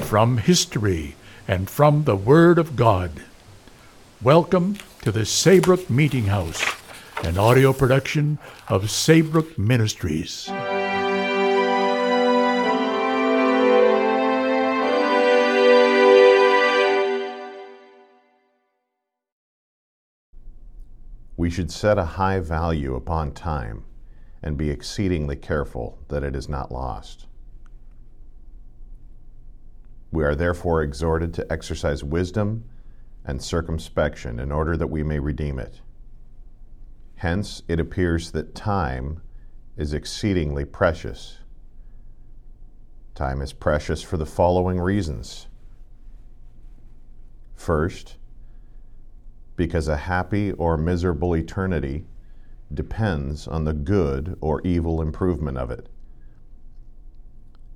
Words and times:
from 0.00 0.38
history, 0.38 1.14
and 1.46 1.68
from 1.68 2.04
the 2.04 2.16
Word 2.16 2.58
of 2.58 2.76
God. 2.76 3.10
Welcome 4.22 4.78
to 5.02 5.12
the 5.12 5.26
Saybrook 5.26 5.90
Meeting 5.90 6.26
House, 6.26 6.64
an 7.24 7.38
audio 7.38 7.72
production 7.72 8.38
of 8.68 8.90
Saybrook 8.90 9.58
Ministries. 9.58 10.48
We 21.36 21.50
should 21.50 21.72
set 21.72 21.98
a 21.98 22.04
high 22.04 22.38
value 22.38 22.94
upon 22.94 23.32
time 23.32 23.84
and 24.42 24.56
be 24.56 24.70
exceedingly 24.70 25.36
careful 25.36 25.98
that 26.08 26.22
it 26.22 26.36
is 26.36 26.48
not 26.48 26.70
lost. 26.70 27.26
We 30.12 30.24
are 30.24 30.34
therefore 30.34 30.82
exhorted 30.82 31.32
to 31.34 31.50
exercise 31.50 32.04
wisdom 32.04 32.64
and 33.24 33.42
circumspection 33.42 34.38
in 34.38 34.52
order 34.52 34.76
that 34.76 34.88
we 34.88 35.02
may 35.02 35.18
redeem 35.18 35.58
it. 35.58 35.80
Hence, 37.16 37.62
it 37.66 37.80
appears 37.80 38.30
that 38.32 38.54
time 38.54 39.22
is 39.76 39.94
exceedingly 39.94 40.66
precious. 40.66 41.38
Time 43.14 43.40
is 43.40 43.54
precious 43.54 44.02
for 44.02 44.18
the 44.18 44.26
following 44.26 44.78
reasons. 44.78 45.46
First, 47.54 48.16
because 49.56 49.88
a 49.88 49.96
happy 49.96 50.52
or 50.52 50.76
miserable 50.76 51.34
eternity 51.34 52.04
depends 52.74 53.46
on 53.48 53.64
the 53.64 53.72
good 53.72 54.36
or 54.40 54.60
evil 54.62 55.00
improvement 55.00 55.56
of 55.56 55.70
it. 55.70 55.88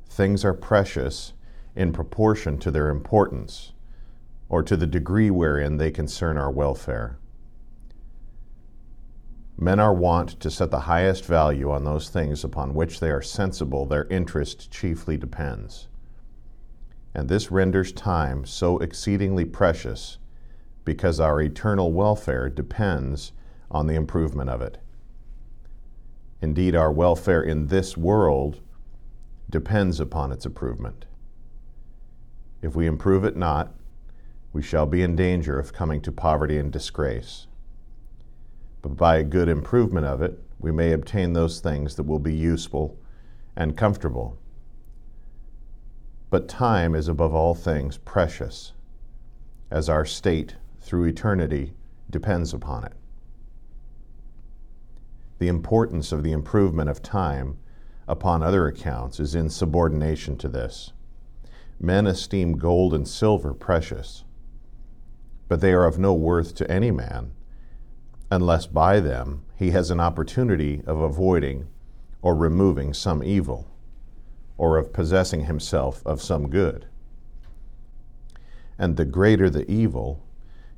Things 0.08 0.44
are 0.44 0.54
precious 0.54 1.32
in 1.76 1.92
proportion 1.92 2.58
to 2.58 2.70
their 2.70 2.88
importance 2.88 3.72
or 4.48 4.62
to 4.62 4.76
the 4.76 4.86
degree 4.86 5.30
wherein 5.30 5.76
they 5.76 5.90
concern 5.90 6.38
our 6.38 6.50
welfare. 6.50 7.18
Men 9.58 9.80
are 9.80 9.94
wont 9.94 10.40
to 10.40 10.50
set 10.50 10.70
the 10.70 10.80
highest 10.80 11.24
value 11.24 11.70
on 11.70 11.84
those 11.84 12.08
things 12.08 12.44
upon 12.44 12.74
which 12.74 13.00
they 13.00 13.10
are 13.10 13.22
sensible 13.22 13.86
their 13.86 14.06
interest 14.08 14.70
chiefly 14.70 15.16
depends. 15.16 15.88
And 17.14 17.28
this 17.28 17.50
renders 17.50 17.92
time 17.92 18.44
so 18.44 18.78
exceedingly 18.78 19.44
precious 19.44 20.18
because 20.84 21.18
our 21.18 21.40
eternal 21.40 21.92
welfare 21.92 22.50
depends 22.50 23.32
on 23.70 23.86
the 23.86 23.94
improvement 23.94 24.50
of 24.50 24.60
it. 24.60 24.78
Indeed, 26.42 26.76
our 26.76 26.92
welfare 26.92 27.42
in 27.42 27.68
this 27.68 27.96
world 27.96 28.60
depends 29.48 30.00
upon 30.00 30.32
its 30.32 30.44
improvement. 30.44 31.06
If 32.62 32.74
we 32.74 32.86
improve 32.86 33.24
it 33.24 33.36
not, 33.36 33.74
we 34.52 34.62
shall 34.62 34.86
be 34.86 35.02
in 35.02 35.16
danger 35.16 35.58
of 35.58 35.72
coming 35.72 36.00
to 36.02 36.12
poverty 36.12 36.58
and 36.58 36.72
disgrace. 36.72 37.46
But 38.82 38.96
by 38.96 39.16
a 39.16 39.24
good 39.24 39.48
improvement 39.48 40.06
of 40.06 40.22
it, 40.22 40.38
we 40.58 40.72
may 40.72 40.92
obtain 40.92 41.32
those 41.32 41.60
things 41.60 41.96
that 41.96 42.04
will 42.04 42.18
be 42.18 42.34
useful 42.34 42.98
and 43.54 43.76
comfortable. 43.76 44.38
But 46.30 46.48
time 46.48 46.94
is 46.94 47.08
above 47.08 47.34
all 47.34 47.54
things 47.54 47.98
precious, 47.98 48.72
as 49.70 49.88
our 49.88 50.04
state 50.04 50.56
through 50.80 51.04
eternity 51.04 51.74
depends 52.10 52.54
upon 52.54 52.84
it. 52.84 52.92
The 55.38 55.48
importance 55.48 56.12
of 56.12 56.22
the 56.22 56.32
improvement 56.32 56.88
of 56.88 57.02
time 57.02 57.58
upon 58.08 58.42
other 58.42 58.66
accounts 58.66 59.20
is 59.20 59.34
in 59.34 59.50
subordination 59.50 60.36
to 60.38 60.48
this. 60.48 60.92
Men 61.78 62.06
esteem 62.06 62.58
gold 62.58 62.94
and 62.94 63.06
silver 63.06 63.52
precious, 63.52 64.24
but 65.48 65.60
they 65.60 65.72
are 65.72 65.84
of 65.84 65.98
no 65.98 66.14
worth 66.14 66.54
to 66.56 66.70
any 66.70 66.90
man 66.90 67.32
unless 68.30 68.66
by 68.66 69.00
them 69.00 69.42
he 69.54 69.70
has 69.70 69.90
an 69.90 70.00
opportunity 70.00 70.82
of 70.86 71.00
avoiding 71.00 71.68
or 72.22 72.34
removing 72.34 72.92
some 72.92 73.22
evil, 73.22 73.70
or 74.58 74.78
of 74.78 74.92
possessing 74.92 75.44
himself 75.44 76.04
of 76.04 76.20
some 76.20 76.48
good. 76.48 76.86
And 78.78 78.96
the 78.96 79.04
greater 79.04 79.48
the 79.48 79.70
evil 79.70 80.24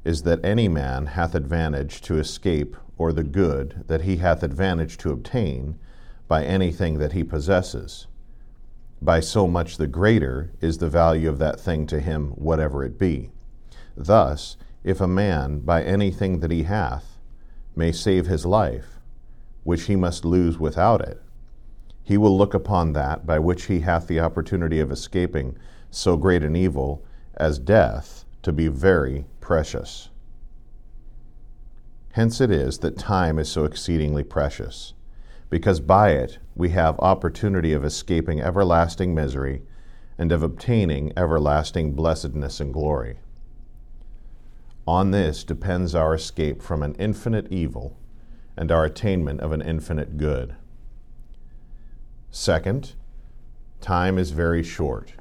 is 0.05 0.23
that 0.23 0.45
any 0.45 0.69
man 0.69 1.07
hath 1.07 1.35
advantage 1.35 2.01
to 2.03 2.19
escape, 2.19 2.77
or 2.99 3.13
the 3.13 3.25
good 3.25 3.85
that 3.87 4.03
he 4.03 4.17
hath 4.17 4.43
advantage 4.43 4.99
to 4.99 5.11
obtain 5.11 5.79
by 6.27 6.45
anything 6.45 6.99
that 6.99 7.13
he 7.13 7.25
possesses 7.25 8.07
by 9.01 9.21
so 9.21 9.47
much 9.47 9.77
the 9.77 9.87
greater 9.87 10.51
is 10.61 10.79
the 10.79 10.89
value 10.89 11.29
of 11.29 11.39
that 11.39 11.61
thing 11.61 11.87
to 11.87 12.01
him, 12.01 12.31
whatever 12.31 12.85
it 12.85 12.99
be. 12.99 13.31
Thus, 13.97 14.57
if 14.85 15.01
a 15.01 15.09
man, 15.09 15.61
by 15.61 15.83
anything 15.83 16.41
that 16.41 16.51
he 16.51 16.65
hath, 16.65 17.19
may 17.77 17.93
save 17.93 18.27
his 18.27 18.45
life, 18.45 18.99
which 19.63 19.85
he 19.85 19.97
must 19.97 20.25
lose 20.25 20.59
without 20.59 21.01
it, 21.01 21.23
he 22.03 22.17
will 22.17 22.37
look 22.37 22.55
upon 22.55 22.93
that 22.95 23.27
by 23.27 23.39
which 23.39 23.65
he 23.65 23.81
hath 23.81 24.07
the 24.07 24.21
opportunity 24.21 24.81
of 24.81 24.91
escaping 24.91 25.57
so 25.91 26.17
great 26.17 26.43
an 26.43 26.57
evil 26.57 27.05
as 27.37 27.59
death 27.59 28.25
to 28.43 28.53
be 28.53 28.69
very 28.69 29.27
precious. 29.41 30.09
Hence 32.13 32.41
it 32.41 32.51
is 32.51 32.79
that 32.79 32.99
time 32.99 33.39
is 33.39 33.49
so 33.49 33.65
exceedingly 33.65 34.25
precious 34.25 34.95
because 35.51 35.81
by 35.81 36.11
it 36.11 36.39
we 36.55 36.71
have 36.71 36.99
opportunity 37.01 37.73
of 37.73 37.85
escaping 37.85 38.41
everlasting 38.41 39.15
misery 39.15 39.63
and 40.19 40.33
of 40.33 40.43
obtaining 40.43 41.13
everlasting 41.17 41.93
blessedness 41.93 42.61
and 42.61 42.73
glory. 42.73 43.19
On 44.87 45.11
this 45.11 45.45
depends 45.45 45.95
our 45.95 46.15
escape 46.15 46.63
from 46.63 46.83
an 46.83 46.95
infinite 46.95 47.51
evil 47.53 47.99
and 48.57 48.73
our 48.73 48.85
attainment 48.85 49.41
of 49.41 49.53
an 49.53 49.63
infinite 49.63 50.17
good. 50.17 50.57
Second, 52.31 52.95
time 53.81 54.19
is 54.19 54.33
very 54.33 54.63
short, 54.63 55.13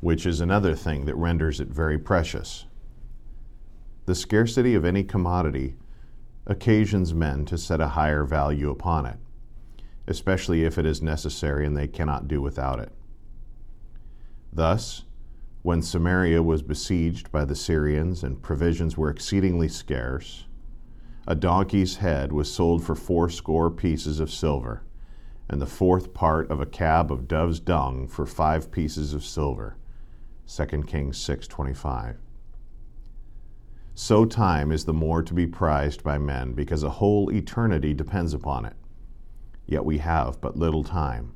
which 0.00 0.24
is 0.24 0.40
another 0.40 0.74
thing 0.74 1.04
that 1.04 1.14
renders 1.16 1.60
it 1.60 1.68
very 1.68 1.98
precious. 1.98 2.64
The 4.06 4.14
scarcity 4.14 4.74
of 4.74 4.84
any 4.84 5.04
commodity 5.04 5.76
occasions 6.46 7.14
men 7.14 7.44
to 7.46 7.56
set 7.56 7.80
a 7.80 7.88
higher 7.88 8.24
value 8.24 8.70
upon 8.70 9.06
it, 9.06 9.16
especially 10.06 10.64
if 10.64 10.78
it 10.78 10.86
is 10.86 11.02
necessary 11.02 11.66
and 11.66 11.76
they 11.76 11.88
cannot 11.88 12.28
do 12.28 12.40
without 12.40 12.78
it. 12.78 12.92
Thus, 14.52 15.04
when 15.62 15.80
Samaria 15.80 16.42
was 16.42 16.62
besieged 16.62 17.30
by 17.30 17.44
the 17.44 17.54
Syrians 17.54 18.24
and 18.24 18.42
provisions 18.42 18.96
were 18.96 19.10
exceedingly 19.10 19.68
scarce, 19.68 20.46
a 21.26 21.36
donkey's 21.36 21.98
head 21.98 22.32
was 22.32 22.52
sold 22.52 22.84
for 22.84 22.96
fourscore 22.96 23.70
pieces 23.70 24.18
of 24.18 24.30
silver, 24.30 24.82
and 25.48 25.60
the 25.60 25.66
fourth 25.66 26.12
part 26.12 26.50
of 26.50 26.60
a 26.60 26.66
cab 26.66 27.12
of 27.12 27.28
dove's 27.28 27.60
dung 27.60 28.08
for 28.08 28.26
five 28.26 28.72
pieces 28.72 29.14
of 29.14 29.24
silver. 29.24 29.76
2 30.48 30.82
Kings 30.86 31.16
6:25 31.18 32.16
so 33.94 34.24
time 34.24 34.72
is 34.72 34.84
the 34.84 34.92
more 34.92 35.22
to 35.22 35.34
be 35.34 35.46
prized 35.46 36.02
by 36.02 36.18
men, 36.18 36.52
because 36.52 36.82
a 36.82 36.90
whole 36.90 37.30
eternity 37.30 37.92
depends 37.92 38.32
upon 38.32 38.64
it. 38.64 38.76
Yet 39.66 39.84
we 39.84 39.98
have 39.98 40.40
but 40.40 40.56
little 40.56 40.82
time. 40.82 41.32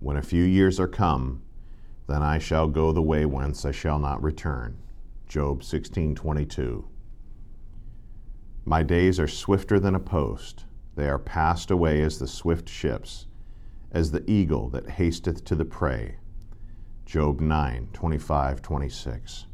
When 0.00 0.16
a 0.16 0.22
few 0.22 0.44
years 0.44 0.78
are 0.78 0.88
come, 0.88 1.42
then 2.06 2.22
I 2.22 2.38
shall 2.38 2.68
go 2.68 2.92
the 2.92 3.02
way 3.02 3.26
whence 3.26 3.64
I 3.64 3.72
shall 3.72 3.98
not 3.98 4.22
return. 4.22 4.78
Job 5.26 5.62
16:22. 5.62 6.84
My 8.64 8.82
days 8.82 9.18
are 9.18 9.26
swifter 9.26 9.80
than 9.80 9.94
a 9.94 10.00
post; 10.00 10.66
they 10.94 11.08
are 11.08 11.18
passed 11.18 11.70
away 11.70 12.00
as 12.00 12.18
the 12.18 12.28
swift 12.28 12.68
ships, 12.68 13.26
as 13.90 14.10
the 14.12 14.28
eagle 14.30 14.68
that 14.70 14.90
hasteth 14.90 15.44
to 15.44 15.54
the 15.54 15.64
prey. 15.64 16.16
Job 17.04 17.40
9:25, 17.40 18.62
26. 18.62 19.46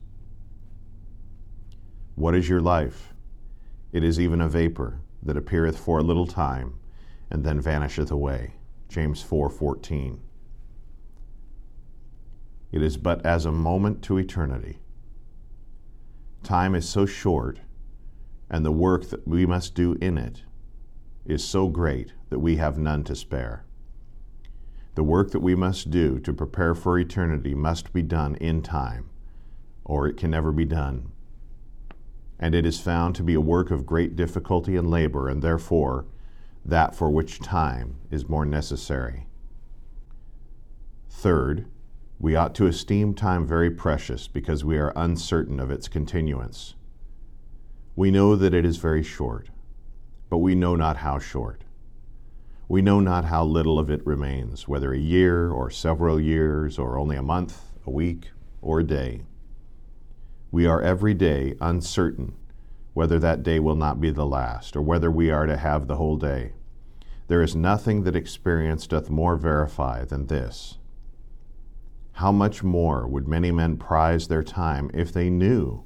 What 2.14 2.34
is 2.34 2.48
your 2.48 2.60
life? 2.60 3.12
It 3.92 4.04
is 4.04 4.20
even 4.20 4.40
a 4.40 4.48
vapor 4.48 5.00
that 5.22 5.36
appeareth 5.36 5.78
for 5.78 5.98
a 5.98 6.02
little 6.02 6.26
time 6.26 6.74
and 7.30 7.42
then 7.44 7.60
vanisheth 7.60 8.10
away. 8.10 8.54
James 8.88 9.22
4:14. 9.22 10.20
it 12.70 12.82
is 12.82 12.96
but 12.96 13.24
as 13.24 13.46
a 13.46 13.52
moment 13.52 14.02
to 14.02 14.18
eternity. 14.18 14.80
Time 16.42 16.74
is 16.74 16.88
so 16.88 17.06
short, 17.06 17.60
and 18.50 18.64
the 18.64 18.72
work 18.72 19.10
that 19.10 19.26
we 19.26 19.46
must 19.46 19.74
do 19.74 19.92
in 20.00 20.18
it 20.18 20.42
is 21.24 21.42
so 21.42 21.68
great 21.68 22.12
that 22.30 22.40
we 22.40 22.56
have 22.56 22.76
none 22.76 23.04
to 23.04 23.14
spare. 23.14 23.64
The 24.94 25.04
work 25.04 25.30
that 25.30 25.40
we 25.40 25.54
must 25.54 25.90
do 25.90 26.18
to 26.18 26.32
prepare 26.32 26.74
for 26.74 26.98
eternity 26.98 27.54
must 27.54 27.92
be 27.92 28.02
done 28.02 28.34
in 28.36 28.60
time, 28.60 29.08
or 29.84 30.06
it 30.06 30.16
can 30.16 30.30
never 30.30 30.52
be 30.52 30.64
done. 30.64 31.12
And 32.38 32.54
it 32.54 32.66
is 32.66 32.80
found 32.80 33.14
to 33.14 33.22
be 33.22 33.34
a 33.34 33.40
work 33.40 33.70
of 33.70 33.86
great 33.86 34.16
difficulty 34.16 34.76
and 34.76 34.90
labor, 34.90 35.28
and 35.28 35.42
therefore 35.42 36.06
that 36.64 36.94
for 36.94 37.10
which 37.10 37.40
time 37.40 37.96
is 38.10 38.28
more 38.28 38.44
necessary. 38.44 39.26
Third, 41.10 41.66
we 42.18 42.36
ought 42.36 42.54
to 42.56 42.66
esteem 42.66 43.14
time 43.14 43.46
very 43.46 43.70
precious 43.70 44.28
because 44.28 44.64
we 44.64 44.78
are 44.78 44.92
uncertain 44.96 45.60
of 45.60 45.70
its 45.70 45.88
continuance. 45.88 46.74
We 47.96 48.10
know 48.10 48.34
that 48.34 48.54
it 48.54 48.64
is 48.64 48.78
very 48.78 49.02
short, 49.02 49.50
but 50.28 50.38
we 50.38 50.54
know 50.54 50.74
not 50.74 50.98
how 50.98 51.18
short. 51.18 51.64
We 52.66 52.82
know 52.82 52.98
not 52.98 53.26
how 53.26 53.44
little 53.44 53.78
of 53.78 53.90
it 53.90 54.04
remains, 54.06 54.66
whether 54.66 54.92
a 54.92 54.98
year 54.98 55.50
or 55.50 55.70
several 55.70 56.18
years, 56.18 56.78
or 56.78 56.98
only 56.98 57.16
a 57.16 57.22
month, 57.22 57.72
a 57.86 57.90
week, 57.90 58.30
or 58.62 58.80
a 58.80 58.84
day. 58.84 59.22
We 60.54 60.66
are 60.66 60.80
every 60.80 61.14
day 61.14 61.56
uncertain 61.60 62.36
whether 62.92 63.18
that 63.18 63.42
day 63.42 63.58
will 63.58 63.74
not 63.74 64.00
be 64.00 64.12
the 64.12 64.24
last, 64.24 64.76
or 64.76 64.82
whether 64.82 65.10
we 65.10 65.28
are 65.28 65.46
to 65.46 65.56
have 65.56 65.88
the 65.88 65.96
whole 65.96 66.16
day. 66.16 66.52
There 67.26 67.42
is 67.42 67.56
nothing 67.56 68.04
that 68.04 68.14
experience 68.14 68.86
doth 68.86 69.10
more 69.10 69.34
verify 69.34 70.04
than 70.04 70.28
this. 70.28 70.78
How 72.12 72.30
much 72.30 72.62
more 72.62 73.08
would 73.08 73.26
many 73.26 73.50
men 73.50 73.78
prize 73.78 74.28
their 74.28 74.44
time 74.44 74.92
if 74.94 75.12
they 75.12 75.28
knew 75.28 75.82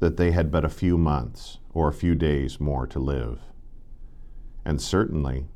that 0.00 0.16
they 0.16 0.32
had 0.32 0.50
but 0.50 0.64
a 0.64 0.68
few 0.68 0.98
months 0.98 1.58
or 1.72 1.86
a 1.86 1.92
few 1.92 2.16
days 2.16 2.58
more 2.58 2.88
to 2.88 2.98
live? 2.98 3.38
And 4.64 4.82
certainly, 4.82 5.46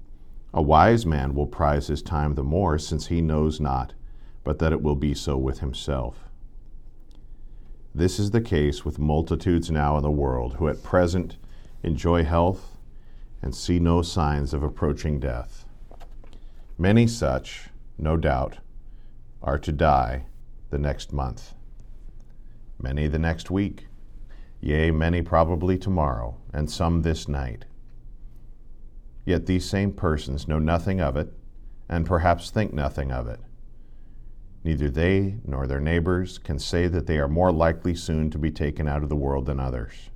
a 0.53 0.63
wise 0.63 1.05
man 1.05 1.35
will 1.35 1.49
prize 1.49 1.89
his 1.89 2.01
time 2.01 2.37
the 2.37 2.45
more, 2.45 2.79
since 2.79 3.09
he 3.09 3.21
knows 3.21 3.61
not 3.61 3.93
but 4.45 4.61
that 4.61 4.73
it 4.73 4.83
will 4.83 4.95
be 4.95 5.15
so 5.15 5.37
with 5.37 5.59
himself. 5.59 6.31
This 7.97 8.19
is 8.19 8.33
the 8.33 8.41
case 8.41 8.85
with 8.85 8.99
multitudes 8.99 9.71
now 9.71 9.97
in 9.97 10.03
the 10.03 10.11
world 10.11 10.55
who 10.55 10.67
at 10.67 10.83
present 10.83 11.37
enjoy 11.85 12.25
health 12.25 12.77
and 13.41 13.55
see 13.55 13.79
no 13.79 14.03
signs 14.03 14.53
of 14.53 14.65
approaching 14.65 15.21
death. 15.21 15.65
Many 16.77 17.07
such, 17.07 17.69
no 17.97 18.17
doubt, 18.17 18.59
are 19.45 19.61
to 19.61 19.71
die 19.71 20.27
the 20.71 20.79
next 20.79 21.13
month, 21.13 21.55
many 22.83 23.07
the 23.07 23.19
next 23.21 23.49
week, 23.49 23.87
yea, 24.61 24.91
many 24.91 25.23
probably 25.23 25.79
tomorrow, 25.79 26.37
and 26.53 26.69
some 26.69 27.03
this 27.03 27.29
night. 27.29 27.65
Yet 29.25 29.47
these 29.47 29.71
same 29.71 29.93
persons 29.93 30.49
know 30.49 30.59
nothing 30.59 31.01
of 31.01 31.17
it, 31.17 31.33
and 31.89 32.05
perhaps 32.05 32.51
think 32.51 32.73
nothing 32.73 33.13
of 33.13 33.29
it. 33.29 33.39
Neither 34.65 34.89
they 34.89 35.37
nor 35.45 35.67
their 35.67 35.81
neighbors 35.81 36.39
can 36.39 36.59
say 36.59 36.89
that 36.89 37.07
they 37.07 37.19
are 37.19 37.29
more 37.29 37.53
likely 37.53 37.95
soon 37.95 38.31
to 38.31 38.39
be 38.39 38.51
taken 38.51 38.89
out 38.89 39.03
of 39.03 39.11
the 39.11 39.17
world 39.17 39.45
than 39.45 39.61
others. 39.61 40.09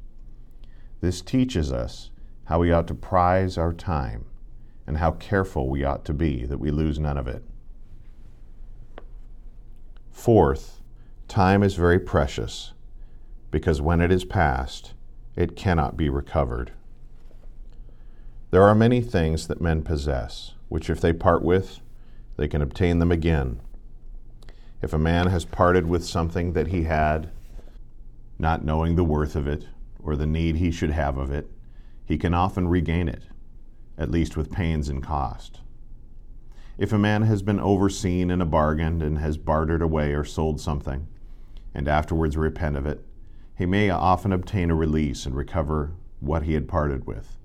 This 1.02 1.20
teaches 1.20 1.70
us 1.70 2.10
how 2.44 2.60
we 2.60 2.72
ought 2.72 2.88
to 2.88 2.94
prize 2.94 3.58
our 3.58 3.74
time 3.74 4.24
and 4.86 4.96
how 4.96 5.12
careful 5.12 5.68
we 5.68 5.84
ought 5.84 6.06
to 6.06 6.14
be 6.14 6.46
that 6.46 6.58
we 6.58 6.70
lose 6.70 6.98
none 6.98 7.18
of 7.18 7.28
it. 7.28 7.44
Fourth, 10.10 10.80
time 11.28 11.62
is 11.62 11.74
very 11.74 11.98
precious 11.98 12.72
because 13.50 13.82
when 13.82 14.00
it 14.00 14.10
is 14.10 14.24
past, 14.24 14.94
it 15.36 15.56
cannot 15.56 15.94
be 15.94 16.08
recovered. 16.08 16.72
There 18.50 18.62
are 18.62 18.74
many 18.74 19.02
things 19.02 19.46
that 19.46 19.60
men 19.60 19.82
possess, 19.82 20.54
which 20.70 20.88
if 20.88 21.02
they 21.02 21.12
part 21.12 21.42
with, 21.42 21.80
they 22.38 22.48
can 22.48 22.62
obtain 22.62 22.98
them 22.98 23.12
again 23.12 23.60
if 24.80 24.92
a 24.92 24.98
man 24.98 25.26
has 25.26 25.44
parted 25.44 25.86
with 25.86 26.04
something 26.04 26.52
that 26.52 26.68
he 26.68 26.84
had, 26.84 27.30
not 28.38 28.64
knowing 28.64 28.94
the 28.94 29.04
worth 29.04 29.34
of 29.34 29.48
it 29.48 29.66
or 30.00 30.14
the 30.14 30.26
need 30.26 30.56
he 30.56 30.70
should 30.70 30.90
have 30.90 31.16
of 31.16 31.32
it, 31.32 31.50
he 32.04 32.16
can 32.16 32.32
often 32.32 32.68
regain 32.68 33.08
it, 33.08 33.24
at 33.96 34.10
least 34.10 34.36
with 34.36 34.52
pains 34.52 34.88
and 34.88 35.02
cost. 35.02 35.60
If 36.78 36.92
a 36.92 36.98
man 36.98 37.22
has 37.22 37.42
been 37.42 37.58
overseen 37.58 38.30
in 38.30 38.40
a 38.40 38.46
bargain 38.46 39.02
and 39.02 39.18
has 39.18 39.36
bartered 39.36 39.82
away 39.82 40.12
or 40.12 40.24
sold 40.24 40.60
something, 40.60 41.08
and 41.74 41.88
afterwards 41.88 42.36
repent 42.36 42.76
of 42.76 42.86
it, 42.86 43.04
he 43.56 43.66
may 43.66 43.90
often 43.90 44.32
obtain 44.32 44.70
a 44.70 44.76
release 44.76 45.26
and 45.26 45.34
recover 45.34 45.90
what 46.20 46.44
he 46.44 46.54
had 46.54 46.68
parted 46.68 47.04
with. 47.04 47.36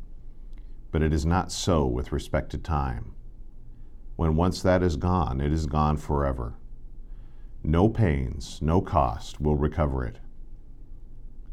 But 0.92 1.02
it 1.02 1.12
is 1.12 1.26
not 1.26 1.52
so 1.52 1.88
with 1.88 2.12
respect 2.12 2.52
to 2.52 2.60
time. 2.60 3.16
When 4.16 4.36
once 4.36 4.62
that 4.62 4.84
is 4.84 4.96
gone, 4.96 5.42
it 5.42 5.52
is 5.52 5.66
gone 5.66 5.98
forever 5.98 6.54
no 7.64 7.88
pains, 7.88 8.60
no 8.62 8.82
cost 8.82 9.40
will 9.40 9.56
recover 9.56 10.06
it. 10.06 10.20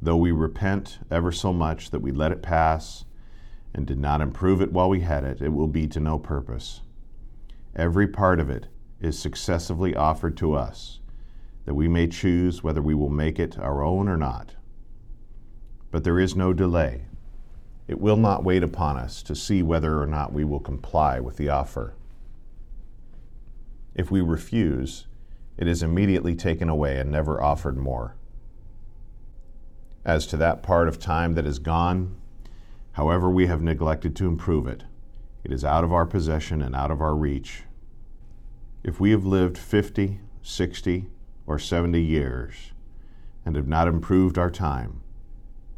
Though 0.02 0.16
we 0.16 0.32
repent 0.32 0.98
ever 1.10 1.30
so 1.30 1.52
much 1.52 1.90
that 1.90 2.00
we 2.00 2.10
let 2.10 2.32
it 2.32 2.42
pass 2.42 3.04
and 3.72 3.86
did 3.86 3.98
not 3.98 4.20
improve 4.20 4.60
it 4.60 4.72
while 4.72 4.88
we 4.88 5.00
had 5.00 5.24
it, 5.24 5.40
it 5.40 5.50
will 5.50 5.68
be 5.68 5.86
to 5.88 6.00
no 6.00 6.18
purpose. 6.18 6.80
Every 7.76 8.08
part 8.08 8.40
of 8.40 8.50
it 8.50 8.66
is 9.00 9.18
successively 9.18 9.94
offered 9.94 10.36
to 10.38 10.54
us, 10.54 11.00
that 11.64 11.74
we 11.74 11.86
may 11.86 12.08
choose 12.08 12.62
whether 12.62 12.82
we 12.82 12.94
will 12.94 13.08
make 13.10 13.38
it 13.38 13.58
our 13.58 13.82
own 13.82 14.08
or 14.08 14.16
not. 14.16 14.54
But 15.90 16.02
there 16.04 16.18
is 16.18 16.34
no 16.34 16.52
delay. 16.52 17.04
It 17.86 18.00
will 18.00 18.16
not 18.16 18.44
wait 18.44 18.62
upon 18.62 18.96
us 18.96 19.22
to 19.24 19.34
see 19.34 19.62
whether 19.62 20.00
or 20.00 20.06
not 20.06 20.32
we 20.32 20.44
will 20.44 20.60
comply 20.60 21.20
with 21.20 21.36
the 21.36 21.48
offer. 21.48 21.94
If 23.94 24.10
we 24.10 24.20
refuse, 24.20 25.06
it 25.60 25.68
is 25.68 25.82
immediately 25.82 26.34
taken 26.34 26.70
away 26.70 26.98
and 26.98 27.10
never 27.10 27.40
offered 27.42 27.76
more. 27.76 28.16
As 30.06 30.26
to 30.28 30.38
that 30.38 30.62
part 30.62 30.88
of 30.88 30.98
time 30.98 31.34
that 31.34 31.46
is 31.46 31.58
gone, 31.58 32.16
however 32.92 33.28
we 33.30 33.46
have 33.46 33.60
neglected 33.60 34.16
to 34.16 34.26
improve 34.26 34.66
it, 34.66 34.84
it 35.44 35.52
is 35.52 35.62
out 35.62 35.84
of 35.84 35.92
our 35.92 36.06
possession 36.06 36.62
and 36.62 36.74
out 36.74 36.90
of 36.90 37.02
our 37.02 37.14
reach. 37.14 37.64
If 38.82 38.98
we 38.98 39.10
have 39.10 39.26
lived 39.26 39.58
50, 39.58 40.20
60, 40.42 41.06
or 41.46 41.58
70 41.58 42.00
years 42.00 42.72
and 43.44 43.54
have 43.54 43.68
not 43.68 43.86
improved 43.86 44.38
our 44.38 44.50
time, 44.50 45.02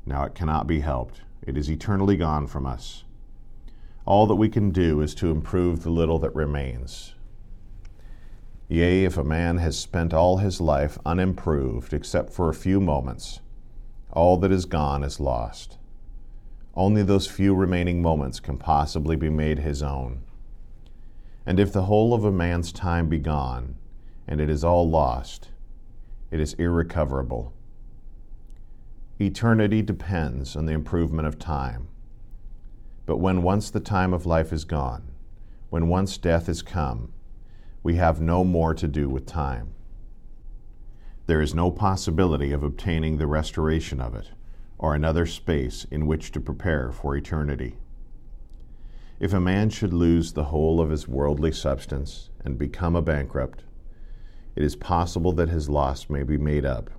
now 0.07 0.23
it 0.23 0.37
cannot 0.37 0.69
be 0.69 0.79
helped. 0.79 1.23
It 1.45 1.57
is 1.57 1.69
eternally 1.69 2.17
gone 2.17 2.47
from 2.47 2.67
us. 2.67 3.03
All 4.05 4.29
that 4.29 4.37
we 4.37 4.49
can 4.49 4.71
do 4.71 5.01
is 5.01 5.12
to 5.17 5.33
improve 5.33 5.83
the 5.83 5.91
little 5.91 6.21
that 6.21 6.35
remains. 6.37 7.15
Yea, 8.73 9.05
if 9.05 9.19
a 9.19 9.23
man 9.23 9.59
has 9.59 9.79
spent 9.79 10.14
all 10.14 10.38
his 10.38 10.59
life 10.59 10.99
unimproved 11.05 11.93
except 11.93 12.33
for 12.33 12.49
a 12.49 12.55
few 12.55 12.81
moments, 12.81 13.41
all 14.12 14.38
that 14.38 14.50
is 14.50 14.64
gone 14.64 15.02
is 15.02 15.21
lost. 15.21 15.76
Only 16.75 17.02
those 17.02 17.26
few 17.26 17.55
remaining 17.55 18.00
moments 18.00 18.41
can 18.41 18.57
possibly 18.57 19.14
be 19.14 19.29
made 19.29 19.59
his 19.59 19.83
own. 19.83 20.23
And 21.45 21.61
if 21.61 21.71
the 21.71 21.83
whole 21.83 22.14
of 22.14 22.25
a 22.25 22.33
man's 22.33 22.73
time 22.73 23.11
be 23.11 23.19
gone, 23.19 23.76
and 24.26 24.41
it 24.41 24.49
is 24.49 24.64
all 24.64 24.88
lost, 24.88 25.50
it 26.31 26.41
is 26.41 26.55
irrecoverable. 26.55 27.52
Eternity 29.21 29.83
depends 29.83 30.57
on 30.57 30.64
the 30.64 30.73
improvement 30.73 31.29
of 31.29 31.38
time. 31.38 31.88
But 33.05 33.19
when 33.19 33.43
once 33.43 33.69
the 33.69 33.81
time 33.81 34.14
of 34.14 34.25
life 34.25 34.50
is 34.50 34.64
gone, 34.64 35.11
when 35.69 35.88
once 35.88 36.17
death 36.17 36.49
is 36.49 36.62
come, 36.62 37.12
we 37.83 37.97
have 37.97 38.21
no 38.21 38.45
more 38.45 38.75
to 38.75 38.87
do 38.87 39.09
with 39.09 39.27
time. 39.27 39.75
There 41.27 41.41
is 41.41 41.55
no 41.55 41.71
possibility 41.71 42.53
of 42.53 42.62
obtaining 42.62 43.19
the 43.19 43.27
restoration 43.27 44.01
of 44.01 44.15
it, 44.15 44.31
or 44.79 44.95
another 44.95 45.27
space 45.27 45.85
in 45.91 46.07
which 46.07 46.31
to 46.33 46.41
prepare 46.41 46.93
for 46.93 47.17
eternity. 47.17 47.77
If 49.19 49.33
a 49.33 49.41
man 49.41 49.71
should 49.71 49.93
lose 49.93 50.33
the 50.33 50.45
whole 50.45 50.81
of 50.81 50.91
his 50.91 51.09
worldly 51.09 51.53
substance 51.53 52.31
and 52.45 52.59
become 52.59 52.95
a 52.95 53.03
bankrupt, 53.03 53.65
it 54.55 54.62
is 54.62 54.77
possible 54.77 55.33
that 55.33 55.49
his 55.49 55.69
loss 55.69 56.11
may 56.11 56.23
be 56.23 56.37
made 56.37 56.65
up. 56.65 56.91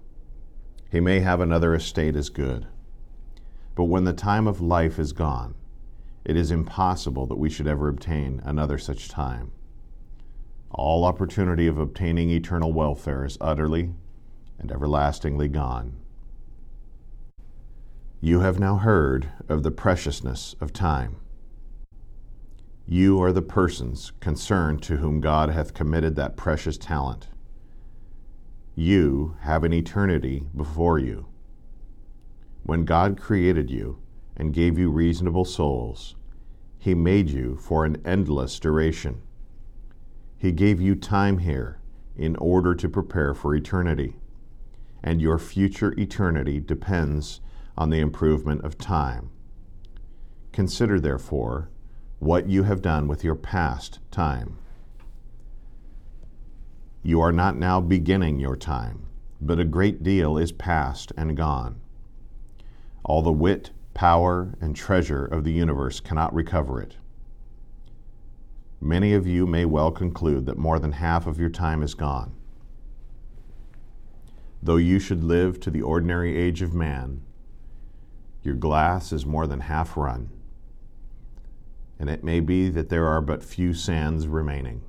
He 0.89 0.99
may 0.99 1.19
have 1.19 1.39
another 1.39 1.75
estate 1.75 2.15
as 2.15 2.29
good. 2.29 2.67
But 3.75 3.85
when 3.85 4.03
the 4.03 4.13
time 4.13 4.47
of 4.47 4.61
life 4.61 4.99
is 4.99 5.11
gone, 5.11 5.55
it 6.25 6.35
is 6.35 6.51
impossible 6.51 7.25
that 7.27 7.37
we 7.37 7.49
should 7.49 7.67
ever 7.67 7.89
obtain 7.89 8.41
another 8.45 8.77
such 8.77 9.09
time 9.09 9.51
all 10.73 11.05
opportunity 11.05 11.67
of 11.67 11.77
obtaining 11.77 12.29
eternal 12.29 12.73
welfare 12.73 13.23
is 13.23 13.37
utterly 13.39 13.91
and 14.59 14.71
everlastingly 14.71 15.47
gone. 15.47 15.95
You 18.21 18.39
have 18.39 18.59
now 18.59 18.77
heard 18.77 19.29
of 19.49 19.63
the 19.63 19.71
preciousness 19.71 20.55
of 20.61 20.71
time. 20.71 21.17
You 22.87 23.21
are 23.21 23.31
the 23.31 23.41
persons 23.41 24.11
concerned 24.19 24.81
to 24.83 24.97
whom 24.97 25.21
God 25.21 25.49
hath 25.49 25.73
committed 25.73 26.15
that 26.15 26.35
precious 26.35 26.77
talent. 26.77 27.27
You 28.75 29.37
have 29.41 29.63
an 29.63 29.73
eternity 29.73 30.47
before 30.55 30.99
you. 30.99 31.27
When 32.63 32.85
God 32.85 33.19
created 33.19 33.69
you 33.69 33.99
and 34.35 34.53
gave 34.53 34.79
you 34.79 34.89
reasonable 34.89 35.45
souls, 35.45 36.15
He 36.79 36.95
made 36.95 37.29
you 37.29 37.57
for 37.57 37.85
an 37.85 38.01
endless 38.05 38.59
duration. 38.59 39.21
He 40.43 40.51
gave 40.51 40.81
you 40.81 40.95
time 40.95 41.37
here 41.37 41.77
in 42.17 42.35
order 42.35 42.75
to 42.75 42.89
prepare 42.89 43.33
for 43.33 43.55
eternity, 43.55 44.17
and 45.01 45.21
your 45.21 45.39
future 45.39 45.97
eternity 45.97 46.59
depends 46.59 47.39
on 47.77 47.91
the 47.91 48.01
improvement 48.01 48.65
of 48.65 48.77
time. 48.77 49.29
Consider, 50.51 50.99
therefore, 50.99 51.69
what 52.19 52.49
you 52.49 52.63
have 52.63 52.81
done 52.81 53.07
with 53.07 53.23
your 53.23 53.35
past 53.35 53.99
time. 54.11 54.57
You 57.03 57.21
are 57.21 57.31
not 57.31 57.55
now 57.55 57.79
beginning 57.79 58.41
your 58.41 58.57
time, 58.57 59.05
but 59.39 59.61
a 59.61 59.63
great 59.63 60.03
deal 60.03 60.37
is 60.37 60.51
past 60.51 61.13
and 61.15 61.37
gone. 61.37 61.79
All 63.05 63.21
the 63.21 63.31
wit, 63.31 63.71
power, 63.93 64.55
and 64.59 64.75
treasure 64.75 65.23
of 65.23 65.45
the 65.45 65.53
universe 65.53 66.01
cannot 66.01 66.33
recover 66.33 66.81
it. 66.81 66.97
Many 68.83 69.13
of 69.13 69.25
you 69.25 69.47
may 69.47 69.63
well 69.63 69.91
conclude 69.91 70.45
that 70.45 70.57
more 70.57 70.77
than 70.77 70.91
half 70.91 71.25
of 71.25 71.39
your 71.39 71.49
time 71.49 71.81
is 71.81 71.93
gone. 71.93 72.35
Though 74.61 74.75
you 74.75 74.99
should 74.99 75.23
live 75.23 75.61
to 75.61 75.71
the 75.71 75.81
ordinary 75.81 76.35
age 76.35 76.61
of 76.61 76.73
man, 76.73 77.21
your 78.41 78.55
glass 78.55 79.13
is 79.13 79.25
more 79.25 79.47
than 79.47 79.61
half 79.61 79.95
run, 79.95 80.31
and 81.97 82.09
it 82.09 82.25
may 82.25 82.41
be 82.41 82.67
that 82.71 82.89
there 82.89 83.07
are 83.07 83.21
but 83.21 83.41
few 83.41 83.73
sands 83.73 84.27
remaining. 84.27 84.81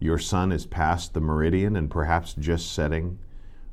Your 0.00 0.18
sun 0.18 0.50
is 0.50 0.66
past 0.66 1.14
the 1.14 1.20
meridian 1.20 1.76
and 1.76 1.88
perhaps 1.88 2.34
just 2.34 2.72
setting 2.72 3.20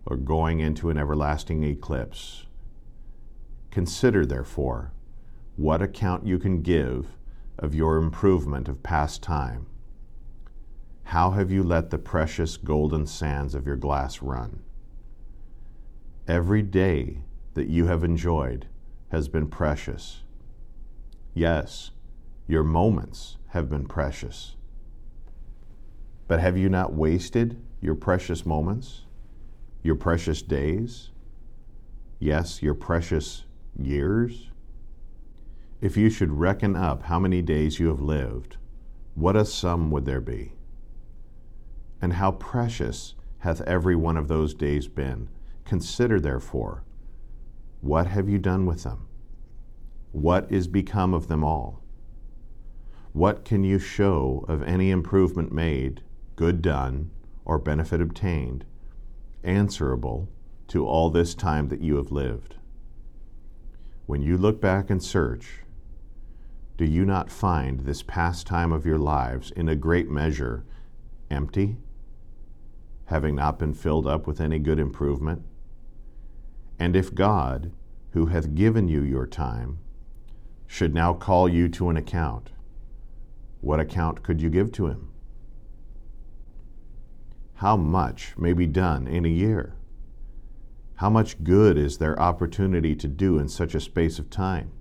or 0.05 0.17
going 0.17 0.59
into 0.59 0.91
an 0.91 0.99
everlasting 0.99 1.63
eclipse. 1.63 2.45
Consider, 3.71 4.23
therefore, 4.23 4.91
what 5.55 5.81
account 5.81 6.27
you 6.27 6.37
can 6.37 6.61
give 6.61 7.07
of 7.57 7.75
your 7.75 7.97
improvement 7.97 8.67
of 8.67 8.83
past 8.83 9.21
time. 9.21 9.65
How 11.05 11.31
have 11.31 11.51
you 11.51 11.63
let 11.63 11.89
the 11.89 11.97
precious 11.97 12.57
golden 12.57 13.05
sands 13.05 13.53
of 13.55 13.67
your 13.67 13.75
glass 13.75 14.21
run? 14.21 14.61
Every 16.27 16.61
day 16.61 17.23
that 17.53 17.67
you 17.67 17.87
have 17.87 18.03
enjoyed 18.03 18.67
has 19.09 19.27
been 19.27 19.47
precious. 19.47 20.23
Yes, 21.33 21.91
your 22.47 22.63
moments 22.63 23.37
have 23.49 23.69
been 23.69 23.85
precious. 23.85 24.55
But 26.27 26.39
have 26.39 26.57
you 26.57 26.69
not 26.69 26.93
wasted 26.93 27.61
your 27.81 27.95
precious 27.95 28.45
moments, 28.45 29.01
your 29.83 29.95
precious 29.95 30.41
days? 30.41 31.09
Yes, 32.19 32.61
your 32.61 32.75
precious 32.75 33.43
years? 33.77 34.50
If 35.81 35.97
you 35.97 36.09
should 36.09 36.39
reckon 36.39 36.75
up 36.75 37.03
how 37.03 37.19
many 37.19 37.41
days 37.41 37.79
you 37.79 37.87
have 37.87 38.01
lived, 38.01 38.57
what 39.15 39.35
a 39.35 39.43
sum 39.43 39.91
would 39.91 40.05
there 40.05 40.21
be? 40.21 40.53
And 42.01 42.13
how 42.13 42.31
precious 42.31 43.15
hath 43.39 43.61
every 43.61 43.95
one 43.95 44.15
of 44.15 44.27
those 44.27 44.53
days 44.53 44.87
been? 44.87 45.27
Consider, 45.65 46.19
therefore, 46.19 46.83
what 47.81 48.07
have 48.07 48.29
you 48.29 48.37
done 48.37 48.65
with 48.65 48.83
them? 48.83 49.07
What 50.11 50.51
is 50.51 50.67
become 50.67 51.13
of 51.13 51.27
them 51.27 51.43
all? 51.43 51.81
What 53.13 53.43
can 53.43 53.63
you 53.63 53.79
show 53.79 54.45
of 54.47 54.61
any 54.63 54.91
improvement 54.91 55.51
made 55.51 56.01
good 56.41 56.61
done, 56.63 57.11
or 57.45 57.59
benefit 57.59 58.01
obtained, 58.01 58.65
answerable 59.43 60.27
to 60.67 60.83
all 60.85 61.11
this 61.11 61.35
time 61.35 61.67
that 61.67 61.81
you 61.81 61.97
have 61.97 62.11
lived. 62.11 62.55
When 64.07 64.23
you 64.23 64.37
look 64.37 64.59
back 64.59 64.89
and 64.89 65.03
search, 65.03 65.59
do 66.77 66.85
you 66.85 67.05
not 67.05 67.31
find 67.31 67.81
this 67.81 68.01
past 68.01 68.47
time 68.47 68.71
of 68.71 68.85
your 68.85 68.97
lives 68.97 69.51
in 69.51 69.69
a 69.69 69.75
great 69.75 70.09
measure 70.09 70.65
empty, 71.29 71.77
having 73.05 73.35
not 73.35 73.59
been 73.59 73.73
filled 73.73 74.07
up 74.07 74.27
with 74.27 74.41
any 74.41 74.59
good 74.59 74.79
improvement? 74.79 75.43
And 76.79 76.95
if 76.95 77.13
God, 77.13 77.71
who 78.11 78.27
hath 78.27 78.55
given 78.55 78.87
you 78.87 79.01
your 79.01 79.27
time, 79.27 79.79
should 80.67 80.93
now 80.93 81.13
call 81.13 81.47
you 81.47 81.69
to 81.69 81.89
an 81.89 81.97
account, 81.97 82.51
what 83.59 83.79
account 83.79 84.23
could 84.23 84.41
you 84.41 84.49
give 84.49 84.71
to 84.73 84.87
him? 84.87 85.11
how 87.61 87.77
much 87.77 88.35
may 88.39 88.53
be 88.53 88.65
done 88.65 89.05
in 89.05 89.23
a 89.23 89.29
year? 89.29 89.75
How 90.95 91.11
much 91.11 91.43
good 91.43 91.77
is 91.77 91.99
there 91.99 92.19
opportunity 92.19 92.95
to 92.95 93.07
do 93.07 93.37
in 93.37 93.47
such 93.47 93.75
a 93.75 93.79
space 93.79 94.17
of 94.17 94.31
time? 94.31 94.71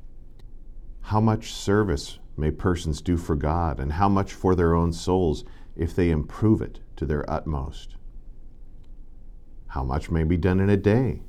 How 1.11 1.21
much 1.21 1.53
service 1.53 2.21
may 2.37 2.53
persons 2.53 3.01
do 3.01 3.17
for 3.17 3.35
God, 3.35 3.81
and 3.81 3.95
how 3.95 4.09
much 4.09 4.33
for 4.33 4.55
their 4.55 4.77
own 4.77 4.93
souls 4.93 5.43
if 5.75 5.93
they 5.93 6.09
improve 6.09 6.63
it 6.63 6.79
to 6.95 7.05
their 7.05 7.29
utmost? 7.29 7.97
How 9.67 9.83
much 9.83 10.09
may 10.09 10.23
be 10.23 10.37
done 10.37 10.61
in 10.61 10.71
a 10.71 10.77
day? 10.77 11.23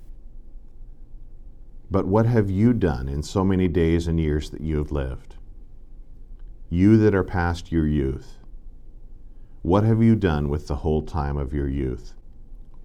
But 1.90 2.06
what 2.06 2.28
have 2.28 2.52
you 2.52 2.74
done 2.74 3.10
in 3.10 3.24
so 3.24 3.44
many 3.44 3.68
days 3.68 4.06
and 4.06 4.20
years 4.20 4.52
that 4.52 4.62
you 4.62 4.78
have 4.78 4.92
lived? 4.92 5.38
You 6.70 6.96
that 6.98 7.16
are 7.16 7.24
past 7.24 7.72
your 7.72 7.88
youth, 7.88 8.38
what 9.64 9.84
have 9.84 10.04
you 10.04 10.16
done 10.16 10.50
with 10.50 10.68
the 10.68 10.76
whole 10.76 11.02
time 11.02 11.38
of 11.38 11.56
your 11.56 11.68
youth? 11.68 12.14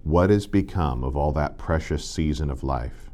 What 0.02 0.30
is 0.30 0.46
become 0.46 1.04
of 1.04 1.14
all 1.14 1.32
that 1.32 1.58
precious 1.58 2.08
season 2.08 2.48
of 2.48 2.64
life? 2.64 3.05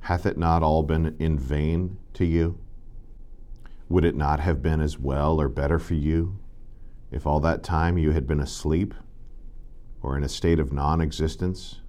Hath 0.00 0.26
it 0.26 0.38
not 0.38 0.62
all 0.62 0.82
been 0.82 1.16
in 1.18 1.38
vain 1.38 1.98
to 2.14 2.24
you? 2.24 2.58
Would 3.88 4.04
it 4.04 4.16
not 4.16 4.40
have 4.40 4.62
been 4.62 4.80
as 4.80 4.98
well 4.98 5.40
or 5.40 5.48
better 5.48 5.78
for 5.78 5.94
you 5.94 6.38
if 7.10 7.26
all 7.26 7.40
that 7.40 7.62
time 7.62 7.98
you 7.98 8.12
had 8.12 8.26
been 8.26 8.40
asleep 8.40 8.94
or 10.02 10.16
in 10.16 10.24
a 10.24 10.28
state 10.28 10.58
of 10.58 10.72
non 10.72 11.00
existence? 11.00 11.80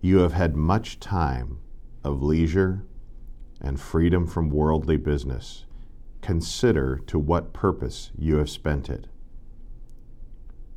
You 0.00 0.18
have 0.18 0.32
had 0.32 0.56
much 0.56 0.98
time 0.98 1.58
of 2.02 2.22
leisure 2.22 2.84
and 3.60 3.78
freedom 3.78 4.26
from 4.26 4.50
worldly 4.50 4.96
business 4.96 5.66
consider 6.22 6.98
to 7.06 7.18
what 7.18 7.52
purpose 7.52 8.10
you 8.16 8.36
have 8.36 8.48
spent 8.48 8.88
it. 8.88 9.08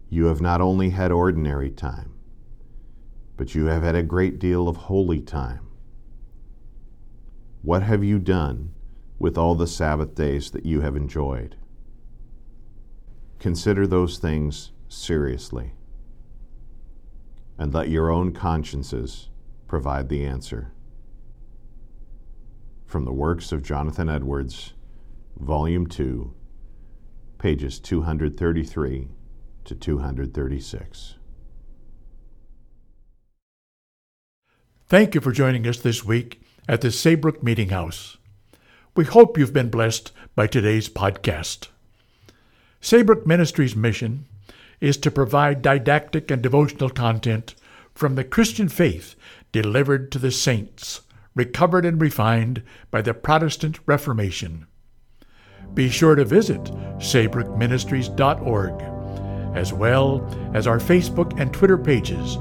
You 0.09 0.25
have 0.25 0.41
not 0.41 0.59
only 0.59 0.89
had 0.89 1.11
ordinary 1.11 1.69
time, 1.69 2.14
but 3.37 3.55
you 3.55 3.65
have 3.65 3.83
had 3.83 3.95
a 3.95 4.03
great 4.03 4.39
deal 4.39 4.67
of 4.67 4.77
holy 4.77 5.19
time. 5.19 5.67
What 7.61 7.83
have 7.83 8.03
you 8.03 8.19
done 8.19 8.73
with 9.19 9.37
all 9.37 9.55
the 9.55 9.67
Sabbath 9.67 10.15
days 10.15 10.51
that 10.51 10.65
you 10.65 10.81
have 10.81 10.95
enjoyed? 10.95 11.55
Consider 13.39 13.85
those 13.85 14.17
things 14.17 14.71
seriously, 14.87 15.73
and 17.57 17.73
let 17.73 17.89
your 17.89 18.09
own 18.09 18.31
consciences 18.31 19.29
provide 19.67 20.09
the 20.09 20.25
answer. 20.25 20.71
From 22.85 23.05
the 23.05 23.13
works 23.13 23.51
of 23.51 23.63
Jonathan 23.63 24.09
Edwards, 24.09 24.73
Volume 25.37 25.87
2, 25.87 26.33
pages 27.39 27.79
233 27.79 29.09
to 29.65 29.75
236. 29.75 31.15
Thank 34.87 35.15
you 35.15 35.21
for 35.21 35.31
joining 35.31 35.65
us 35.65 35.79
this 35.79 36.05
week 36.05 36.39
at 36.69 36.81
the 36.81 36.91
Saybrook 36.91 37.41
Meeting 37.41 37.69
House. 37.69 38.17
We 38.95 39.03
hope 39.03 39.35
you've 39.35 39.51
been 39.51 39.71
blessed 39.71 40.11
by 40.35 40.45
today's 40.45 40.89
podcast. 40.89 41.69
Saybrook 42.81 43.25
Ministries' 43.25 43.75
mission 43.75 44.27
is 44.79 44.97
to 44.97 45.09
provide 45.09 45.63
didactic 45.63 46.29
and 46.29 46.39
devotional 46.39 46.91
content 46.91 47.55
from 47.95 48.13
the 48.13 48.23
Christian 48.23 48.69
faith 48.69 49.15
delivered 49.51 50.11
to 50.11 50.19
the 50.19 50.29
saints, 50.29 51.01
recovered 51.33 51.83
and 51.83 51.99
refined 51.99 52.61
by 52.91 53.01
the 53.01 53.15
Protestant 53.15 53.79
Reformation. 53.87 54.67
Be 55.73 55.89
sure 55.89 56.13
to 56.13 56.25
visit 56.25 56.61
saybrookministries.org, 56.99 59.57
as 59.57 59.73
well 59.73 60.51
as 60.53 60.67
our 60.67 60.77
Facebook 60.77 61.39
and 61.39 61.51
Twitter 61.51 61.79
pages 61.79 62.37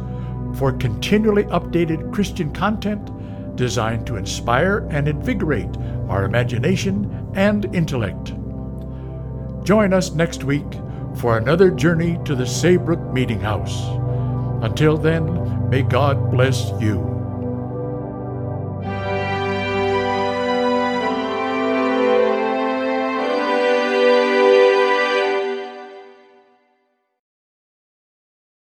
for 0.56 0.72
continually 0.72 1.44
updated 1.44 2.12
Christian 2.12 2.52
content 2.52 3.10
designed 3.56 4.06
to 4.06 4.16
inspire 4.16 4.86
and 4.90 5.08
invigorate 5.08 5.76
our 6.08 6.24
imagination 6.24 7.30
and 7.34 7.74
intellect. 7.74 8.34
Join 9.64 9.92
us 9.92 10.12
next 10.12 10.44
week 10.44 10.66
for 11.16 11.38
another 11.38 11.70
journey 11.70 12.18
to 12.24 12.34
the 12.34 12.46
Saybrook 12.46 13.00
Meeting 13.12 13.40
House. 13.40 13.82
Until 14.64 14.96
then, 14.96 15.68
may 15.70 15.82
God 15.82 16.30
bless 16.30 16.70
you. 16.80 17.13